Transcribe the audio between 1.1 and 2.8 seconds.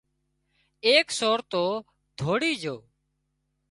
سور تو ڌوڙي جھو